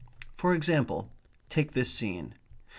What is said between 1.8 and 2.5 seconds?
scene.